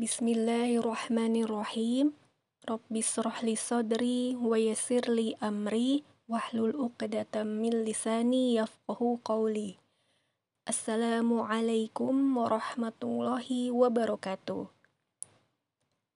[0.00, 2.12] بسم الله الرحمن الرحيم
[2.72, 9.76] رب اشرح لي صدري ويسر لي أمري واحلل عقدة من لساني يفقه قولي
[10.68, 14.66] السلام عليكم ورحمة الله وبركاته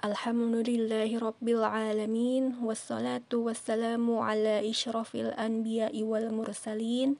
[0.04, 7.16] الحمد لله رب العالمين والصلاة والسلام على إشرف الأنبياء والمرسلين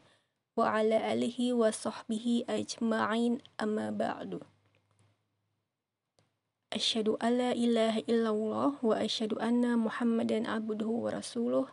[0.57, 4.54] وعلى آله وصحبه أجمعين أما بعد
[6.75, 11.71] Asyhadu alla ilaha illallah wa asyhadu anna Muhammadan abduhu wa rasuluh.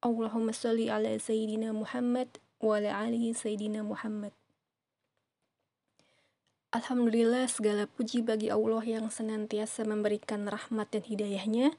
[0.00, 4.32] Allahumma salli ala sayyidina Muhammad wa ala alihi sayyidina Muhammad.
[6.72, 11.76] Alhamdulillah segala puji bagi Allah yang senantiasa memberikan rahmat dan hidayahnya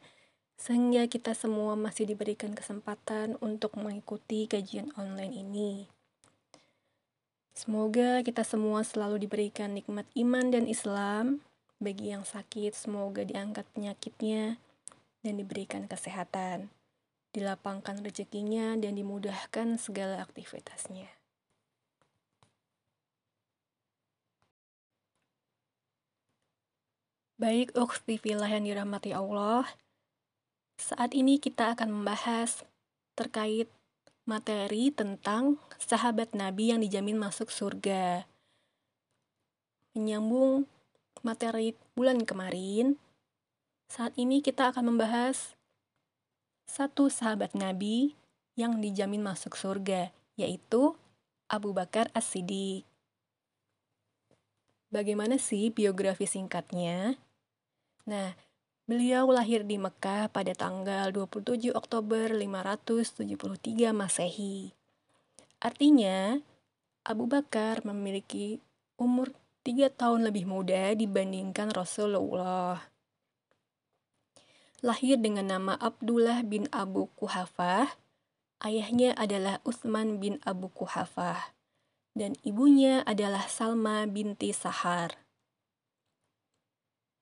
[0.54, 5.90] sehingga kita semua masih diberikan kesempatan untuk mengikuti kajian online ini.
[7.58, 11.42] Semoga kita semua selalu diberikan nikmat iman dan Islam,
[11.82, 14.62] bagi yang sakit, semoga diangkat penyakitnya
[15.26, 16.70] dan diberikan kesehatan,
[17.34, 21.10] dilapangkan rezekinya dan dimudahkan segala aktivitasnya.
[27.42, 29.66] Baik, ukhti filah yang dirahmati Allah,
[30.78, 32.62] saat ini kita akan membahas
[33.18, 33.66] terkait
[34.30, 38.30] materi tentang sahabat Nabi yang dijamin masuk surga.
[39.98, 40.70] Menyambung
[41.22, 42.98] materi bulan kemarin,
[43.92, 45.56] saat ini kita akan membahas
[46.64, 48.16] satu sahabat Nabi
[48.56, 50.96] yang dijamin masuk surga, yaitu
[51.52, 52.88] Abu Bakar As-Siddiq.
[54.92, 57.16] Bagaimana sih biografi singkatnya?
[58.08, 58.36] Nah,
[58.88, 64.76] beliau lahir di Mekah pada tanggal 27 Oktober 573 Masehi.
[65.64, 66.40] Artinya,
[67.08, 68.60] Abu Bakar memiliki
[69.00, 72.90] umur tiga tahun lebih muda dibandingkan Rasulullah.
[74.82, 77.94] Lahir dengan nama Abdullah bin Abu Kuhafah,
[78.66, 81.54] ayahnya adalah Utsman bin Abu Kuhafah,
[82.18, 85.22] dan ibunya adalah Salma binti Sahar.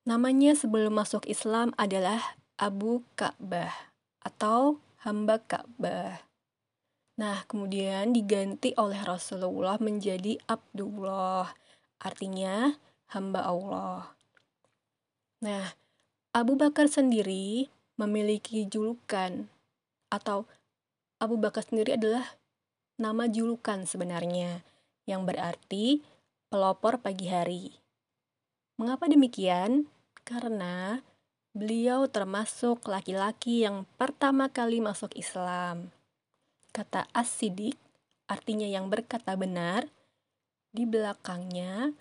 [0.07, 3.91] Namanya sebelum masuk Islam adalah Abu Ka'bah
[4.23, 6.23] atau hamba Ka'bah.
[7.19, 11.58] Nah, kemudian diganti oleh Rasulullah menjadi Abdullah
[11.99, 12.79] artinya
[13.11, 14.15] hamba Allah.
[15.39, 15.75] Nah,
[16.35, 19.51] Abu Bakar sendiri memiliki julukan
[20.11, 20.47] atau
[21.19, 22.39] Abu Bakar sendiri adalah
[22.99, 24.63] nama julukan sebenarnya
[25.03, 26.03] yang berarti
[26.47, 27.75] pelopor pagi hari.
[28.79, 29.91] Mengapa demikian?
[30.23, 31.03] Karena
[31.51, 35.91] beliau termasuk laki-laki yang pertama kali masuk Islam.
[36.71, 37.75] Kata as-sidik
[38.29, 39.89] artinya yang berkata benar
[40.69, 41.93] di belakangnya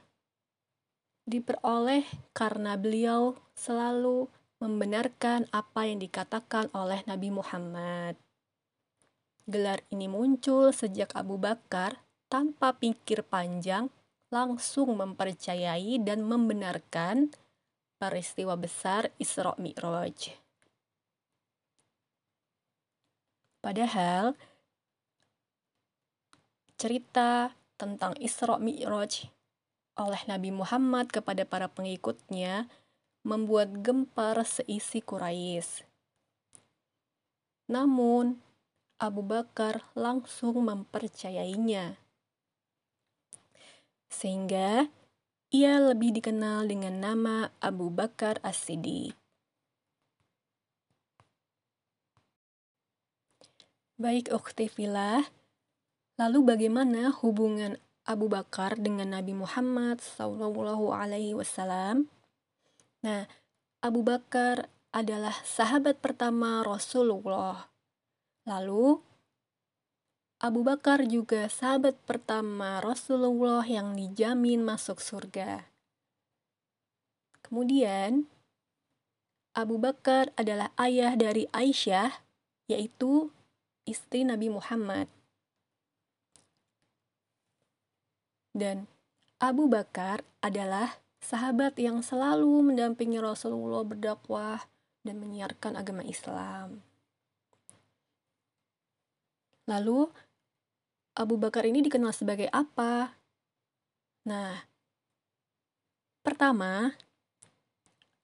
[1.29, 8.17] diperoleh karena beliau selalu membenarkan apa yang dikatakan oleh Nabi Muhammad.
[9.49, 13.89] Gelar ini muncul sejak Abu Bakar tanpa pikir panjang
[14.29, 17.33] langsung mempercayai dan membenarkan
[17.97, 20.37] peristiwa besar Isra Mi'raj.
[23.65, 24.37] Padahal
[26.79, 29.31] cerita tentang Isra Mi'raj
[29.99, 32.67] oleh Nabi Muhammad kepada para pengikutnya
[33.23, 35.87] membuat gempar seisi Quraisy.
[37.69, 38.41] Namun,
[38.99, 42.01] Abu Bakar langsung mempercayainya.
[44.09, 44.89] Sehingga
[45.53, 49.13] ia lebih dikenal dengan nama Abu Bakar As-Siddiq.
[53.99, 55.27] Baik, Ukhti Filah,
[56.19, 62.11] Lalu bagaimana hubungan Abu Bakar dengan Nabi Muhammad Sallallahu Alaihi Wasallam?
[63.07, 63.31] Nah,
[63.79, 67.71] Abu Bakar adalah sahabat pertama Rasulullah.
[68.51, 68.99] Lalu,
[70.43, 75.71] Abu Bakar juga sahabat pertama Rasulullah yang dijamin masuk surga.
[77.47, 78.27] Kemudian,
[79.55, 82.23] Abu Bakar adalah ayah dari Aisyah,
[82.67, 83.31] yaitu
[83.87, 85.18] istri Nabi Muhammad.
[88.59, 88.91] Dan
[89.39, 94.67] Abu Bakar adalah sahabat yang selalu mendampingi Rasulullah berdakwah
[95.07, 96.83] dan menyiarkan agama Islam.
[99.71, 100.11] Lalu,
[101.15, 103.15] Abu Bakar ini dikenal sebagai apa?
[104.27, 104.59] Nah,
[106.27, 106.99] pertama,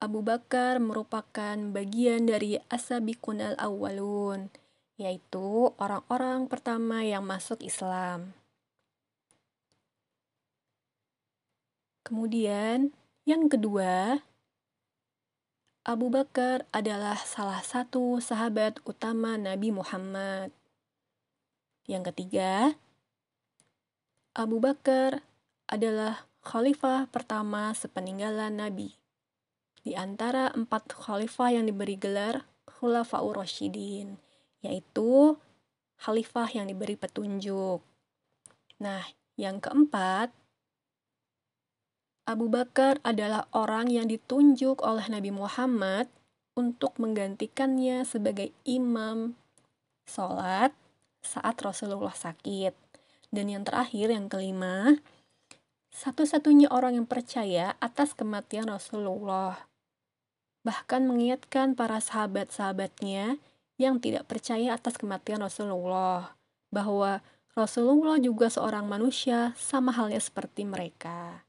[0.03, 4.51] Abu Bakar merupakan bagian dari Asabikun al-Awwalun,
[4.99, 8.35] yaitu orang-orang pertama yang masuk Islam.
[12.05, 12.93] Kemudian,
[13.25, 14.21] yang kedua,
[15.89, 20.53] Abu Bakar adalah salah satu sahabat utama Nabi Muhammad.
[21.89, 22.77] Yang ketiga,
[24.37, 25.25] Abu Bakar
[25.65, 29.01] adalah khalifah pertama sepeninggalan Nabi.
[29.81, 34.21] Di antara empat khalifah yang diberi gelar Khulafaur Rasyidin,
[34.61, 35.41] yaitu
[35.97, 37.81] khalifah yang diberi petunjuk.
[38.81, 39.09] Nah,
[39.41, 40.33] yang keempat,
[42.25, 46.09] Abu Bakar adalah orang yang ditunjuk oleh Nabi Muhammad
[46.57, 49.37] untuk menggantikannya sebagai imam
[50.09, 50.73] sholat
[51.21, 52.73] saat Rasulullah sakit.
[53.29, 54.97] Dan yang terakhir, yang kelima,
[55.93, 59.69] satu-satunya orang yang percaya atas kematian Rasulullah.
[60.65, 63.37] Bahkan mengingatkan para sahabat-sahabatnya
[63.77, 66.41] yang tidak percaya atas kematian Rasulullah,
[66.73, 67.21] bahwa
[67.53, 71.45] Rasulullah juga seorang manusia sama halnya seperti mereka.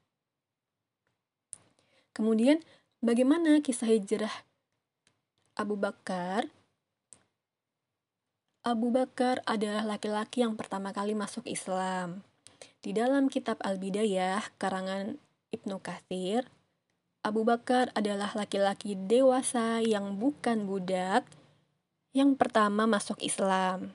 [2.15, 2.63] Kemudian,
[3.03, 4.31] bagaimana kisah hijrah
[5.59, 6.47] Abu Bakar
[8.65, 12.25] Abu Bakar adalah laki-laki yang pertama kali masuk Islam.
[12.81, 15.21] Di dalam kitab Al-Bidayah, karangan
[15.53, 16.49] Ibnu Kathir,
[17.21, 21.29] Abu Bakar adalah laki-laki dewasa yang bukan budak
[22.15, 23.93] yang pertama masuk Islam.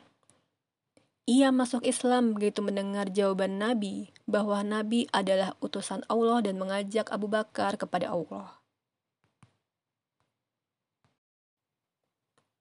[1.29, 7.29] Ia masuk Islam begitu mendengar jawaban Nabi bahwa Nabi adalah utusan Allah dan mengajak Abu
[7.29, 8.61] Bakar kepada Allah.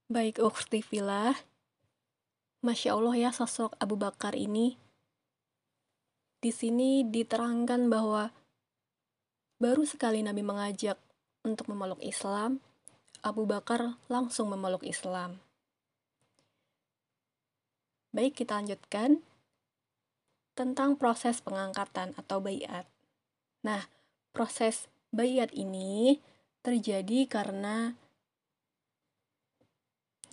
[0.09, 1.37] Baik, Ukhtifilah,
[2.59, 4.75] Masya Allah ya sosok Abu Bakar ini.
[6.43, 8.33] Di sini diterangkan bahwa
[9.63, 10.99] baru sekali Nabi mengajak
[11.47, 12.59] untuk memeluk Islam,
[13.23, 15.39] Abu Bakar langsung memeluk Islam.
[18.09, 19.21] Baik, kita lanjutkan
[20.57, 22.89] tentang proses pengangkatan atau bayat.
[23.61, 23.85] Nah,
[24.33, 26.17] proses bayat ini
[26.65, 27.93] terjadi karena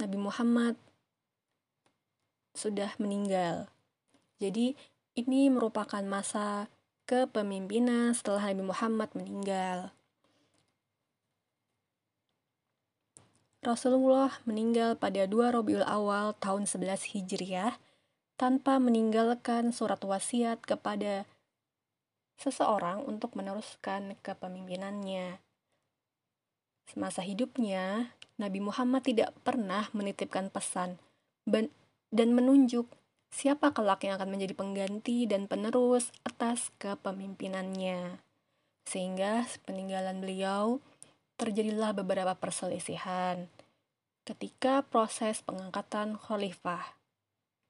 [0.01, 0.75] Nabi Muhammad
[2.57, 3.69] sudah meninggal.
[4.41, 4.73] Jadi
[5.17, 6.69] ini merupakan masa
[7.05, 9.93] kepemimpinan setelah Nabi Muhammad meninggal.
[13.67, 17.75] Rasulullah meninggal pada 2 Rabiul Awal tahun 11 Hijriah
[18.39, 21.27] tanpa meninggalkan surat wasiat kepada
[22.39, 25.43] seseorang untuk meneruskan kepemimpinannya.
[26.87, 31.03] Semasa hidupnya, Nabi Muhammad tidak pernah menitipkan pesan
[31.51, 32.87] dan menunjuk
[33.35, 38.23] siapa kelak yang akan menjadi pengganti dan penerus atas kepemimpinannya.
[38.87, 40.79] Sehingga peninggalan beliau
[41.35, 43.51] terjadilah beberapa perselisihan
[44.27, 46.99] ketika proses pengangkatan khalifah.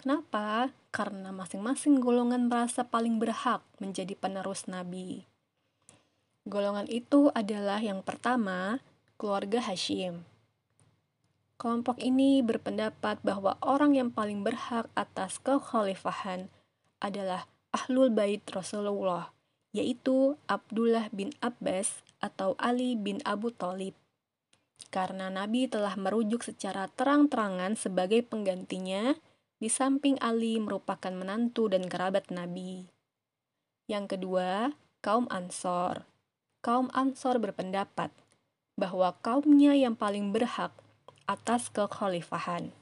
[0.00, 0.73] Kenapa?
[0.88, 5.29] Karena masing-masing golongan merasa paling berhak menjadi penerus Nabi.
[6.49, 8.81] Golongan itu adalah yang pertama,
[9.20, 10.25] keluarga Hashim.
[11.61, 16.53] Kelompok ini berpendapat bahwa orang yang paling berhak atas kekhalifahan
[17.00, 19.32] adalah Ahlul Bait Rasulullah,
[19.73, 24.06] yaitu Abdullah bin Abbas atau Ali bin Abu Talib.
[24.88, 29.16] Karena Nabi telah merujuk secara terang-terangan sebagai penggantinya,
[29.56, 32.84] di samping Ali merupakan menantu dan kerabat Nabi.
[33.88, 36.04] Yang kedua, kaum Ansor.
[36.60, 38.12] Kaum Ansor berpendapat
[38.76, 40.74] bahwa kaumnya yang paling berhak
[41.24, 42.74] atas kekhalifahan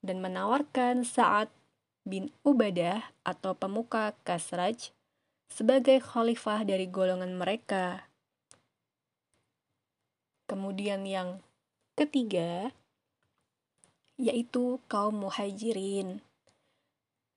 [0.00, 1.50] dan menawarkan Sa'ad
[2.06, 4.92] bin Ubadah atau pemuka Kasraj
[5.50, 8.09] sebagai khalifah dari golongan mereka.
[10.50, 11.38] Kemudian yang
[11.94, 12.74] ketiga
[14.18, 16.26] yaitu kaum muhajirin.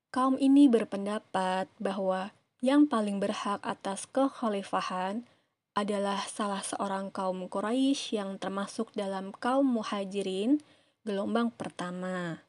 [0.09, 2.33] Kaum ini berpendapat bahwa
[2.65, 5.29] yang paling berhak atas kekhalifahan
[5.77, 10.65] adalah salah seorang kaum Quraisy yang termasuk dalam kaum muhajirin
[11.05, 12.41] gelombang pertama.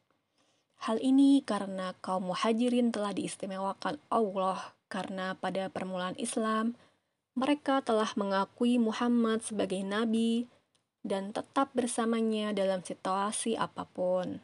[0.80, 6.76] Hal ini karena kaum muhajirin telah diistimewakan Allah karena pada permulaan Islam
[7.34, 10.46] mereka telah mengakui Muhammad sebagai nabi
[11.04, 14.40] dan tetap bersamanya dalam situasi apa pun.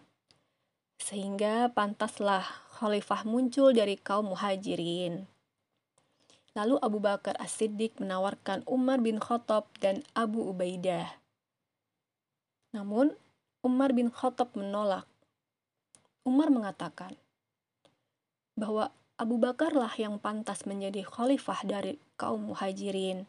[1.00, 2.44] Sehingga pantaslah
[2.76, 5.24] khalifah muncul dari kaum muhajirin.
[6.52, 11.16] Lalu Abu Bakar As-Siddiq menawarkan Umar bin Khattab dan Abu Ubaidah.
[12.76, 13.16] Namun,
[13.64, 15.08] Umar bin Khattab menolak.
[16.28, 17.16] Umar mengatakan
[18.60, 23.24] bahwa Abu Bakarlah yang pantas menjadi khalifah dari kaum muhajirin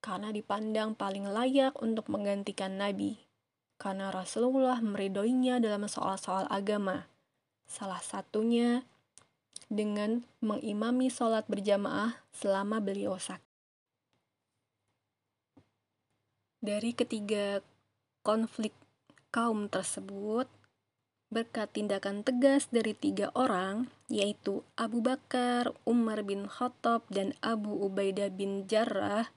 [0.00, 3.30] karena dipandang paling layak untuk menggantikan Nabi
[3.80, 7.08] karena Rasulullah meridoinya dalam soal-soal agama.
[7.64, 8.84] Salah satunya
[9.72, 13.40] dengan mengimami sholat berjamaah selama beliau sakit.
[16.60, 17.64] Dari ketiga
[18.20, 18.76] konflik
[19.32, 20.44] kaum tersebut
[21.32, 28.34] berkat tindakan tegas dari tiga orang, yaitu Abu Bakar, Umar bin Khattab, dan Abu Ubaidah
[28.34, 29.30] bin Jarrah,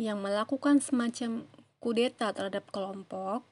[0.00, 1.44] yang melakukan semacam
[1.76, 3.44] kudeta terhadap kelompok,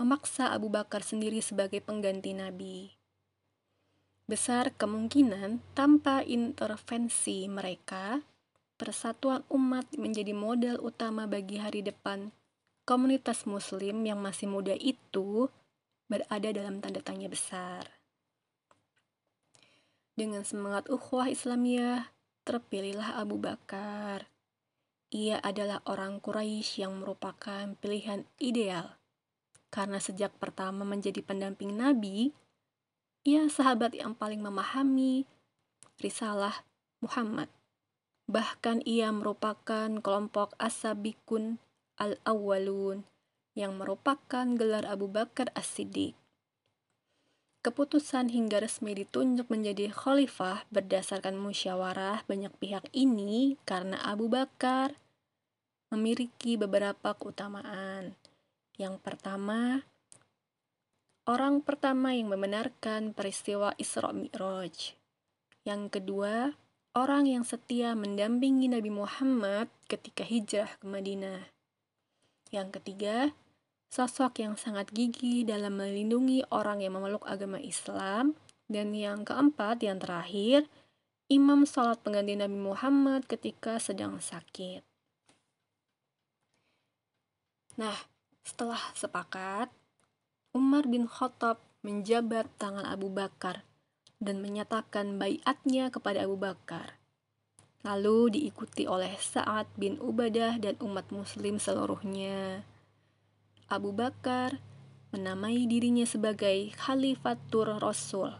[0.00, 2.96] memaksa Abu Bakar sendiri sebagai pengganti Nabi.
[4.24, 8.24] Besar kemungkinan tanpa intervensi mereka,
[8.80, 12.32] persatuan umat menjadi modal utama bagi hari depan
[12.88, 15.52] komunitas muslim yang masih muda itu
[16.08, 17.84] berada dalam tanda tanya besar.
[20.16, 22.08] Dengan semangat ukhuwah Islamiyah,
[22.48, 24.33] terpilihlah Abu Bakar.
[25.14, 28.98] Ia adalah orang Quraisy yang merupakan pilihan ideal.
[29.70, 32.34] Karena sejak pertama menjadi pendamping Nabi,
[33.22, 35.22] ia sahabat yang paling memahami
[36.02, 36.66] risalah
[36.98, 37.46] Muhammad.
[38.26, 41.62] Bahkan ia merupakan kelompok asabikun
[41.94, 43.06] al-awwalun
[43.54, 46.18] yang merupakan gelar Abu Bakar As-Siddiq.
[47.64, 55.00] Keputusan hingga resmi ditunjuk menjadi khalifah berdasarkan musyawarah banyak pihak ini karena Abu Bakar
[55.94, 58.18] memiliki beberapa keutamaan.
[58.74, 59.86] Yang pertama,
[61.30, 64.98] orang pertama yang membenarkan peristiwa Isra Mi'raj.
[65.62, 66.52] Yang kedua,
[66.92, 71.48] orang yang setia mendampingi Nabi Muhammad ketika hijrah ke Madinah.
[72.54, 73.34] Yang ketiga,
[73.90, 78.38] sosok yang sangat gigih dalam melindungi orang yang memeluk agama Islam,
[78.70, 80.66] dan yang keempat, yang terakhir,
[81.28, 84.93] imam sholat pengganti Nabi Muhammad ketika sedang sakit.
[87.74, 87.96] Nah,
[88.46, 89.66] setelah sepakat,
[90.54, 93.66] Umar bin Khattab menjabat tangan Abu Bakar
[94.22, 97.02] dan menyatakan bayatnya kepada Abu Bakar.
[97.82, 102.62] Lalu diikuti oleh Sa'ad bin Ubadah dan umat muslim seluruhnya.
[103.66, 104.62] Abu Bakar
[105.10, 108.38] menamai dirinya sebagai Khalifatur Rasul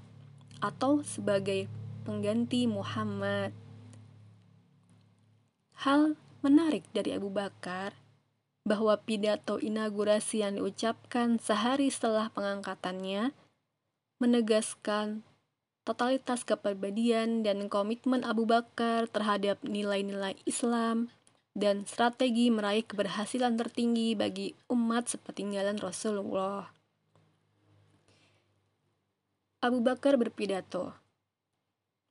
[0.62, 1.66] atau sebagai
[2.06, 3.50] pengganti Muhammad.
[5.82, 8.03] Hal menarik dari Abu Bakar
[8.64, 13.36] bahwa pidato inaugurasi yang diucapkan sehari setelah pengangkatannya
[14.18, 15.20] menegaskan
[15.84, 21.12] totalitas kepribadian dan komitmen Abu Bakar terhadap nilai-nilai Islam
[21.54, 26.72] dan strategi meraih keberhasilan tertinggi bagi umat sepeninggalan Rasulullah.
[29.62, 30.92] Abu Bakar berpidato,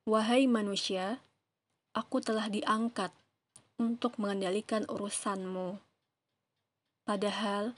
[0.08, 1.22] Wahai manusia,
[1.92, 3.12] aku telah diangkat
[3.78, 5.83] untuk mengendalikan urusanmu.
[7.04, 7.76] Padahal,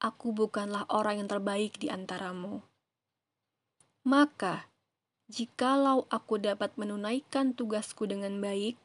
[0.00, 2.64] aku bukanlah orang yang terbaik di antaramu.
[4.08, 4.72] Maka,
[5.28, 8.80] jikalau aku dapat menunaikan tugasku dengan baik,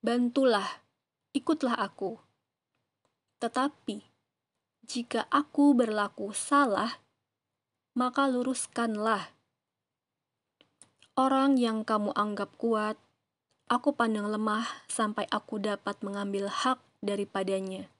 [0.00, 0.80] bantulah
[1.36, 2.16] ikutlah aku.
[3.44, 4.00] Tetapi,
[4.88, 7.04] jika aku berlaku salah,
[7.92, 9.36] maka luruskanlah.
[11.20, 12.96] Orang yang kamu anggap kuat,
[13.68, 17.92] aku pandang lemah sampai aku dapat mengambil hak daripadanya.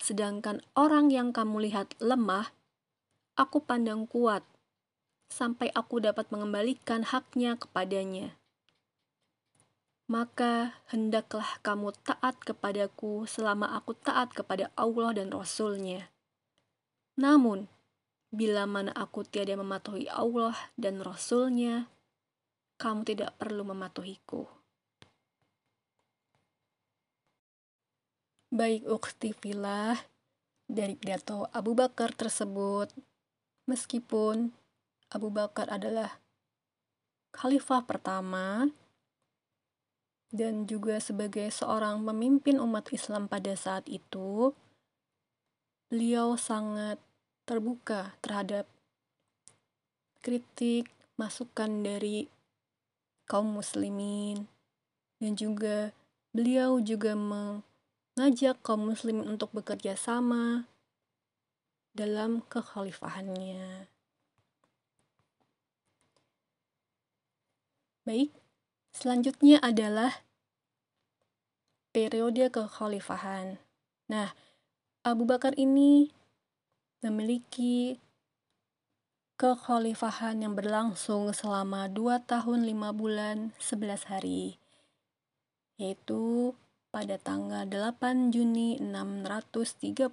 [0.00, 2.50] Sedangkan orang yang kamu lihat lemah,
[3.38, 4.46] aku pandang kuat
[5.28, 8.36] sampai aku dapat mengembalikan haknya kepadanya
[10.04, 16.12] maka hendaklah kamu taat kepadaku selama aku taat kepada Allah dan Rasul-Nya.
[17.16, 17.72] Namun,
[18.28, 21.88] bila mana aku tiada mematuhi Allah dan Rasul-Nya,
[22.76, 24.44] kamu tidak perlu mematuhiku.
[28.54, 29.98] Baik ukti filah
[30.70, 32.86] dari pidato Abu Bakar tersebut,
[33.66, 34.54] meskipun
[35.10, 36.22] Abu Bakar adalah
[37.34, 38.70] khalifah pertama
[40.30, 44.54] dan juga sebagai seorang pemimpin umat Islam pada saat itu,
[45.90, 47.02] beliau sangat
[47.50, 48.70] terbuka terhadap
[50.22, 52.30] kritik, masukan dari
[53.26, 54.46] kaum muslimin,
[55.18, 55.90] dan juga
[56.30, 57.18] beliau juga
[58.14, 60.70] mengajak kaum muslimin untuk bekerja sama
[61.94, 63.90] dalam kekhalifahannya.
[68.04, 68.30] Baik,
[68.94, 70.22] Selanjutnya adalah
[71.90, 73.58] periode kekhalifahan.
[74.06, 74.30] Nah,
[75.02, 76.14] Abu Bakar ini
[77.02, 77.98] memiliki
[79.34, 84.62] kekhalifahan yang berlangsung selama 2 tahun 5 bulan 11 hari,
[85.74, 86.54] yaitu
[86.94, 90.06] pada tanggal 8 Juni 632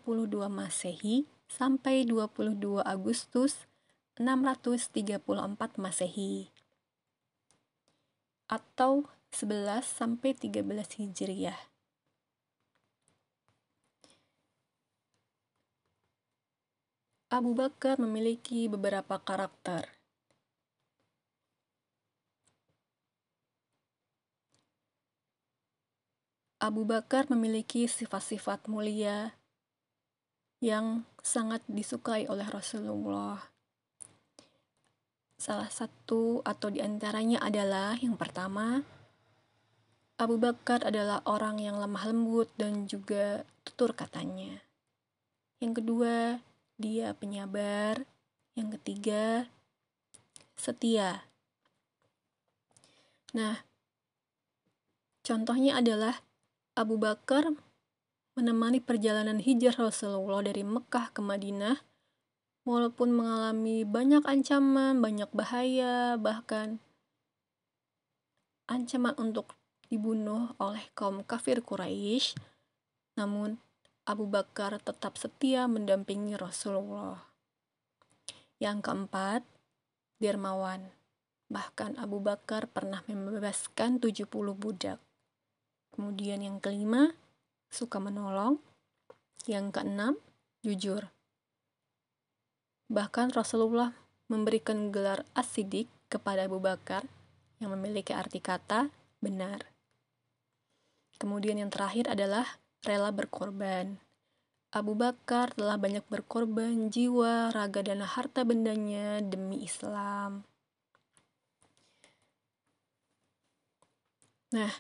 [0.50, 3.70] Masehi sampai 22 Agustus
[4.18, 5.22] 634
[5.78, 6.50] Masehi
[8.50, 11.70] atau 11 sampai 13 Hijriah.
[17.30, 20.01] Abu Bakar memiliki beberapa karakter.
[26.62, 29.34] Abu Bakar memiliki sifat-sifat mulia
[30.62, 33.42] yang sangat disukai oleh Rasulullah.
[35.42, 38.86] Salah satu atau di antaranya adalah yang pertama,
[40.22, 44.62] Abu Bakar adalah orang yang lemah lembut dan juga tutur katanya.
[45.58, 46.46] Yang kedua,
[46.78, 48.06] dia penyabar.
[48.54, 49.50] Yang ketiga,
[50.54, 51.26] setia.
[53.34, 53.66] Nah,
[55.26, 56.22] contohnya adalah
[56.72, 57.52] Abu Bakar
[58.40, 61.76] menemani perjalanan hijrah Rasulullah dari Mekah ke Madinah
[62.64, 66.80] walaupun mengalami banyak ancaman, banyak bahaya, bahkan
[68.72, 69.52] ancaman untuk
[69.92, 72.40] dibunuh oleh kaum kafir Quraisy,
[73.20, 73.60] namun
[74.08, 77.20] Abu Bakar tetap setia mendampingi Rasulullah.
[78.64, 79.44] Yang keempat,
[80.24, 80.96] dermawan.
[81.52, 85.04] Bahkan Abu Bakar pernah membebaskan 70 budak.
[85.92, 87.12] Kemudian yang kelima,
[87.72, 88.60] suka menolong.
[89.50, 90.14] Yang keenam,
[90.62, 91.10] jujur.
[92.92, 93.96] Bahkan Rasulullah
[94.28, 97.08] memberikan gelar asidik kepada Abu Bakar
[97.64, 98.92] yang memiliki arti kata
[99.24, 99.72] benar.
[101.22, 104.02] Kemudian yang terakhir adalah rela berkorban.
[104.72, 110.48] Abu Bakar telah banyak berkorban jiwa, raga, dan harta bendanya demi Islam.
[114.52, 114.72] Nah,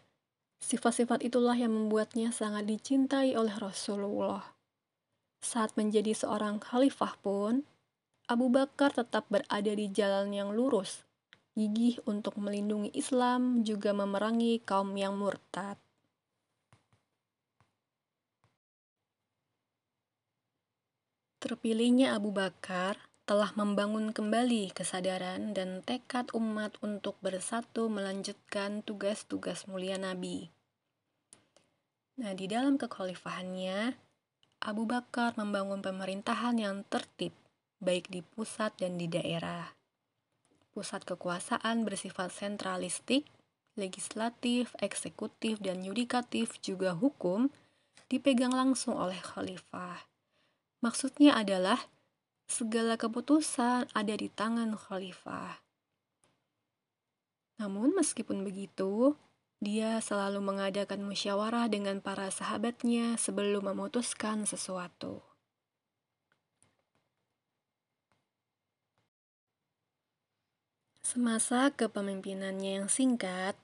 [0.61, 4.53] Sifat-sifat itulah yang membuatnya sangat dicintai oleh Rasulullah.
[5.41, 7.65] Saat menjadi seorang khalifah pun,
[8.29, 11.03] Abu Bakar tetap berada di jalan yang lurus,
[11.57, 15.75] gigih untuk melindungi Islam juga memerangi kaum yang murtad.
[21.41, 29.95] Terpilihnya Abu Bakar telah membangun kembali kesadaran dan tekad umat untuk bersatu melanjutkan tugas-tugas mulia
[30.01, 30.49] Nabi.
[32.21, 33.95] Nah, di dalam kekhalifahannya,
[34.61, 37.33] Abu Bakar membangun pemerintahan yang tertib,
[37.81, 39.73] baik di pusat dan di daerah.
[40.71, 43.25] Pusat kekuasaan bersifat sentralistik,
[43.73, 47.49] legislatif, eksekutif, dan yudikatif juga hukum
[48.11, 50.05] dipegang langsung oleh khalifah.
[50.83, 51.89] Maksudnya adalah
[52.51, 55.63] segala keputusan ada di tangan khalifah.
[57.63, 59.15] Namun meskipun begitu,
[59.63, 65.23] dia selalu mengadakan musyawarah dengan para sahabatnya sebelum memutuskan sesuatu.
[71.05, 73.55] Semasa kepemimpinannya yang singkat,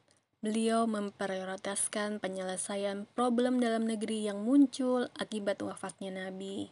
[0.44, 6.70] beliau memprioritaskan penyelesaian problem dalam negeri yang muncul akibat wafatnya Nabi.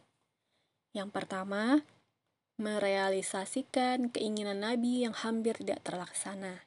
[0.96, 1.82] Yang pertama,
[2.56, 6.64] merealisasikan keinginan Nabi yang hampir tidak terlaksana,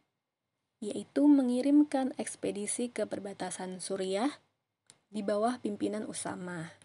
[0.85, 4.37] yaitu mengirimkan ekspedisi ke perbatasan Suriah
[5.09, 6.77] di bawah pimpinan Usama.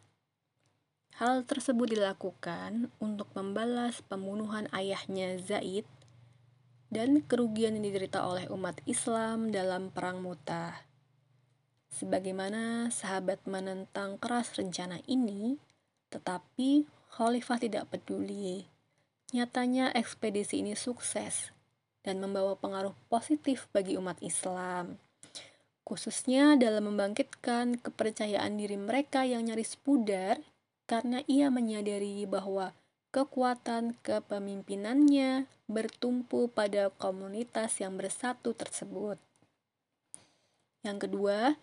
[1.19, 5.85] Hal tersebut dilakukan untuk membalas pembunuhan ayahnya Zaid
[6.89, 10.87] dan kerugian yang diderita oleh umat Islam dalam Perang Muta.
[11.93, 15.61] Sebagaimana sahabat menentang keras rencana ini,
[16.09, 18.72] tetapi Khalifah tidak peduli
[19.33, 21.49] Nyatanya ekspedisi ini sukses
[22.05, 25.01] dan membawa pengaruh positif bagi umat Islam,
[25.81, 30.37] khususnya dalam membangkitkan kepercayaan diri mereka yang nyaris pudar
[30.85, 32.77] karena ia menyadari bahwa
[33.09, 39.17] kekuatan kepemimpinannya bertumpu pada komunitas yang bersatu tersebut.
[40.85, 41.57] Yang kedua,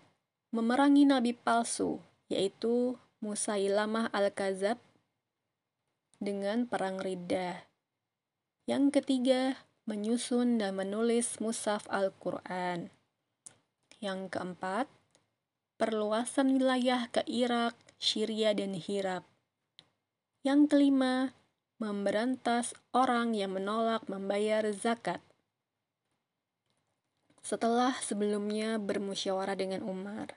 [0.50, 4.80] memerangi nabi palsu, yaitu Musailamah al-Kazab
[6.20, 7.64] dengan perang Riddah.
[8.68, 12.92] Yang ketiga, menyusun dan menulis Musaf Al-Quran.
[13.98, 14.86] Yang keempat,
[15.80, 19.24] perluasan wilayah ke Irak, Syria, dan Hirab.
[20.44, 21.32] Yang kelima,
[21.80, 25.24] memberantas orang yang menolak membayar zakat.
[27.40, 30.36] Setelah sebelumnya bermusyawarah dengan Umar.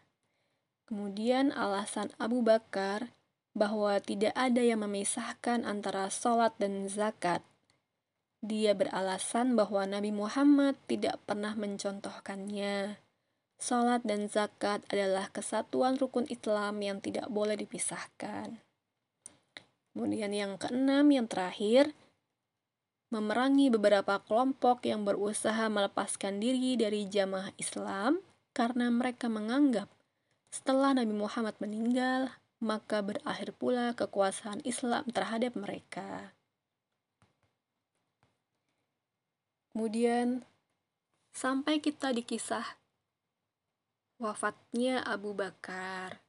[0.88, 3.12] Kemudian alasan Abu Bakar
[3.54, 7.46] bahwa tidak ada yang memisahkan antara sholat dan zakat.
[8.44, 13.00] Dia beralasan bahwa Nabi Muhammad tidak pernah mencontohkannya.
[13.62, 18.60] Sholat dan zakat adalah kesatuan rukun Islam yang tidak boleh dipisahkan.
[19.94, 21.96] Kemudian yang keenam, yang terakhir,
[23.14, 28.20] memerangi beberapa kelompok yang berusaha melepaskan diri dari jamaah Islam
[28.58, 29.86] karena mereka menganggap
[30.50, 36.32] setelah Nabi Muhammad meninggal, maka berakhir pula kekuasaan Islam terhadap mereka.
[39.76, 40.48] Kemudian,
[41.36, 42.80] sampai kita dikisah
[44.24, 46.24] wafatnya Abu Bakar.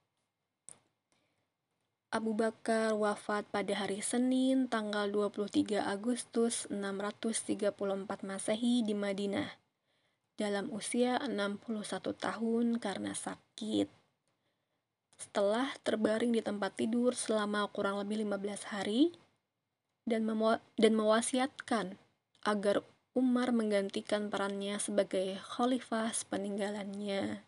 [2.11, 7.75] Abu Bakar wafat pada hari Senin tanggal 23 Agustus 634
[8.23, 9.51] Masehi di Madinah
[10.35, 14.04] dalam usia 61 tahun karena sakit.
[15.19, 19.15] Setelah terbaring di tempat tidur selama kurang lebih 15 hari
[20.05, 20.27] dan,
[20.77, 21.97] dan mewasiatkan
[22.45, 27.47] agar Umar menggantikan perannya sebagai khalifah sepeninggalannya.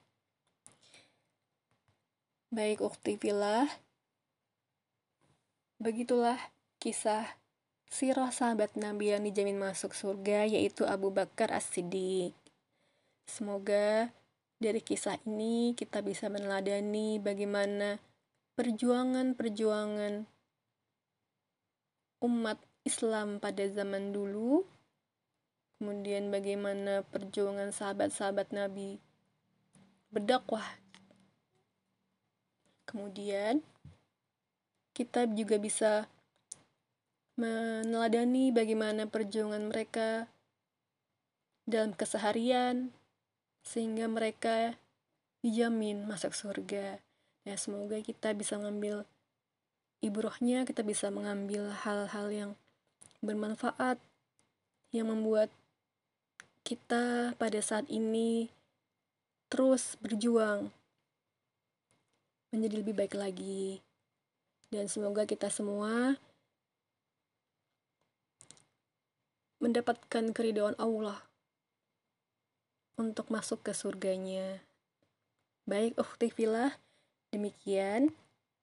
[2.55, 3.67] Baik ukti filah,
[5.83, 6.39] begitulah
[6.79, 7.35] kisah
[7.91, 12.31] sirah sahabat Nabi yang dijamin masuk surga yaitu Abu Bakar As-Siddiq.
[13.27, 14.15] Semoga
[14.57, 18.01] dari kisah ini kita bisa meneladani bagaimana
[18.57, 20.25] perjuangan-perjuangan
[22.25, 24.64] umat Islam pada zaman dulu
[25.77, 28.97] kemudian bagaimana perjuangan sahabat-sahabat Nabi
[30.09, 30.64] berdakwah.
[32.88, 33.61] Kemudian
[34.97, 36.09] kita juga bisa
[37.37, 40.33] meneladani bagaimana perjuangan mereka
[41.69, 42.95] dalam keseharian
[43.67, 44.79] sehingga mereka
[45.43, 47.03] dijamin masuk surga.
[47.43, 49.03] Ya, semoga kita bisa mengambil
[49.99, 52.51] ibrohnya, kita bisa mengambil hal-hal yang
[53.19, 53.99] bermanfaat
[54.95, 55.51] yang membuat
[56.63, 58.55] kita pada saat ini
[59.51, 60.71] terus berjuang
[62.55, 63.83] menjadi lebih baik lagi.
[64.71, 66.19] Dan semoga kita semua
[69.63, 71.26] mendapatkan keridhaan Allah
[72.97, 74.65] untuk masuk ke surganya.
[75.69, 76.81] Baik, ukhti filah,
[77.29, 78.17] demikian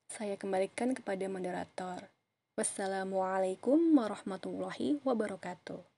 [0.09, 2.09] saya kembalikan kepada moderator.
[2.57, 5.92] Wassalamualaikum warahmatullahi wabarakatuh.